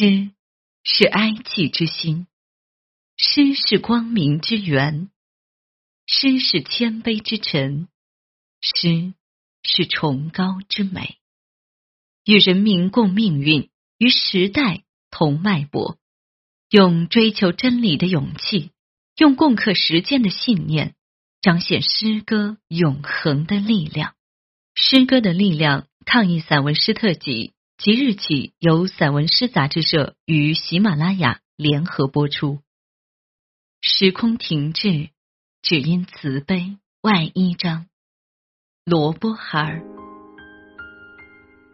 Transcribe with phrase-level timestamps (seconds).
[0.00, 0.30] 诗
[0.82, 2.26] 是哀戚之心，
[3.18, 5.10] 诗是光明之源，
[6.06, 7.86] 诗是谦卑之臣，
[8.62, 9.12] 诗
[9.62, 11.18] 是崇高之美。
[12.24, 13.68] 与人民共命运，
[13.98, 15.98] 与时代同脉搏，
[16.70, 18.70] 用追求真理的勇气，
[19.18, 20.94] 用共克时艰的信念，
[21.42, 24.14] 彰显诗歌永恒的力量。
[24.74, 27.52] 诗歌的力量，抗议散文诗特辑。
[27.82, 32.58] 即日起，由散文诗杂志社与喜马拉雅联合播出。
[33.80, 35.08] 时空停滞，
[35.62, 36.76] 只因慈悲。
[37.00, 37.86] 外一章，
[38.84, 39.82] 罗波哈尔。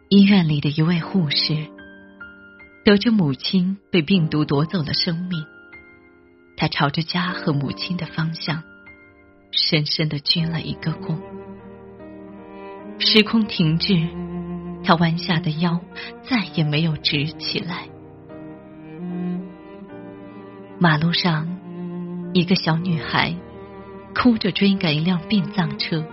[0.07, 1.67] 医院里的一位护士，
[2.85, 5.45] 得知母亲被病毒夺走了生命，
[6.55, 8.63] 他朝着家和母亲的方向，
[9.51, 11.19] 深深的鞠了一个躬。
[12.97, 14.16] 时空停滞。
[14.87, 15.81] 他弯下的腰
[16.23, 17.89] 再也没有直起来。
[20.79, 21.59] 马路上，
[22.33, 23.35] 一个小女孩
[24.15, 26.05] 哭着追赶一辆殡葬车，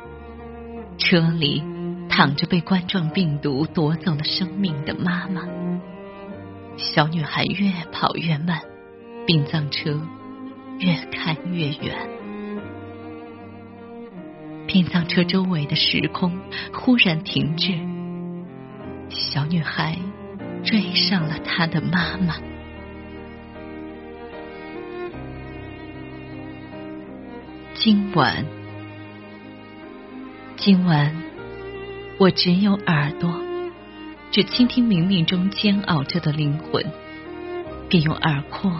[0.99, 1.63] 车里
[2.09, 5.43] 躺着被冠状病毒夺走了生命的妈妈。
[6.77, 8.61] 小女孩越跑越慢，
[9.25, 10.01] 殡葬车
[10.81, 12.09] 越开越远。
[14.67, 16.37] 殡葬车周围的时空
[16.73, 17.94] 忽然停滞。
[19.15, 19.97] 小女孩
[20.65, 22.37] 追上了她的妈妈。
[27.75, 28.45] 今晚，
[30.57, 31.15] 今晚，
[32.19, 33.41] 我只有耳朵，
[34.31, 36.85] 只倾听冥冥中煎熬着的灵魂，
[37.89, 38.73] 并用耳廓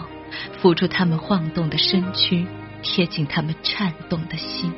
[0.61, 2.45] 抚住他们晃动的身躯，
[2.81, 4.73] 贴近他们颤动的心。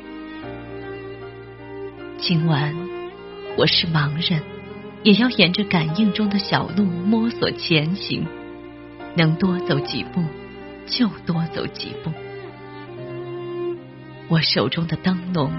[2.18, 2.74] 今晚，
[3.56, 4.57] 我是盲人。
[5.08, 8.26] 也要沿着感应中的小路摸索前行，
[9.16, 10.22] 能多走几步
[10.86, 12.12] 就多走几步。
[14.28, 15.50] 我手中的灯笼，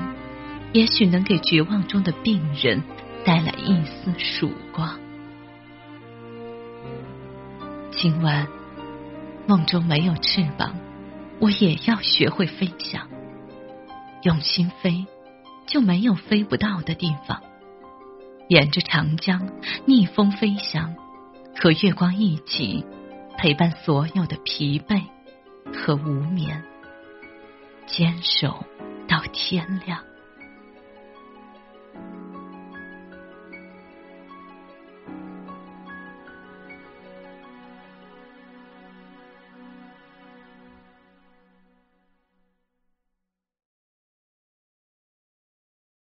[0.72, 2.84] 也许能给绝望中的病人
[3.26, 5.00] 带来一丝曙光。
[7.90, 8.48] 今晚
[9.48, 10.76] 梦中没有翅膀，
[11.40, 13.08] 我也要学会飞翔。
[14.22, 15.08] 用心飞，
[15.66, 17.42] 就没有飞不到的地方。
[18.50, 19.48] 沿着长江
[19.86, 20.96] 逆风飞翔，
[21.56, 22.84] 和月光一起
[23.38, 25.04] 陪伴所有的疲惫
[25.72, 26.64] 和无眠，
[27.86, 28.66] 坚守
[29.08, 30.04] 到天亮。